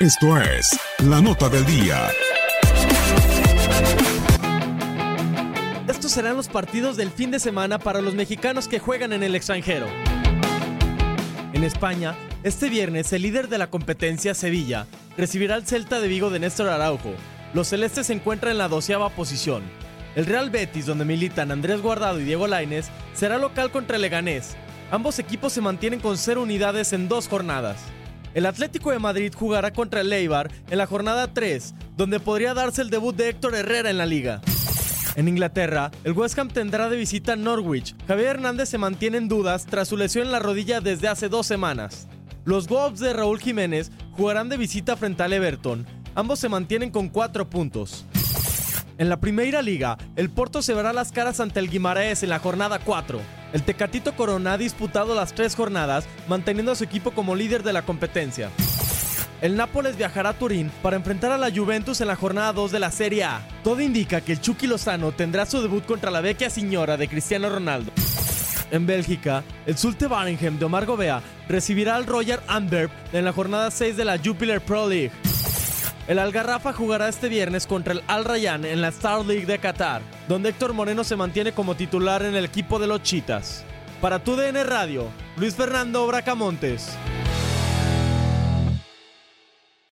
[0.00, 2.08] Esto es La Nota del Día.
[5.86, 9.34] Estos serán los partidos del fin de semana para los mexicanos que juegan en el
[9.34, 9.86] extranjero.
[11.52, 14.86] En España, este viernes el líder de la competencia, Sevilla,
[15.18, 17.12] recibirá al Celta de Vigo de Néstor Araujo.
[17.52, 19.62] Los celestes se encuentran en la doceava posición.
[20.16, 24.56] El Real Betis, donde militan Andrés Guardado y Diego Lainez, será local contra el Leganés.
[24.90, 27.76] Ambos equipos se mantienen con cero unidades en dos jornadas.
[28.32, 32.80] El Atlético de Madrid jugará contra el Leibar en la jornada 3, donde podría darse
[32.82, 34.40] el debut de Héctor Herrera en la liga.
[35.16, 37.96] En Inglaterra, el West Ham tendrá de visita a Norwich.
[38.06, 41.46] Javier Hernández se mantiene en dudas tras su lesión en la rodilla desde hace dos
[41.46, 42.06] semanas.
[42.44, 45.84] Los Wolves de Raúl Jiménez jugarán de visita frente al Everton.
[46.14, 48.06] Ambos se mantienen con cuatro puntos.
[49.00, 52.38] En la Primera Liga, el Porto se verá las caras ante el Guimaraes en la
[52.38, 53.18] jornada 4.
[53.54, 57.72] El Tecatito Corona ha disputado las tres jornadas, manteniendo a su equipo como líder de
[57.72, 58.50] la competencia.
[59.40, 62.78] El Nápoles viajará a Turín para enfrentar a la Juventus en la jornada 2 de
[62.78, 63.40] la Serie A.
[63.64, 67.48] Todo indica que el Chucky Lozano tendrá su debut contra la vecchia señora de Cristiano
[67.48, 67.92] Ronaldo.
[68.70, 73.70] En Bélgica, el Zulte Waregem de Omar Gobea recibirá al Royal Antwerp en la jornada
[73.70, 75.29] 6 de la Jupiler Pro League.
[76.10, 80.02] El Algarrafa jugará este viernes contra el Al Rayyan en la Star League de Qatar,
[80.26, 83.64] donde Héctor Moreno se mantiene como titular en el equipo de los Chitas.
[84.00, 86.98] Para tu DN Radio, Luis Fernando Bracamontes.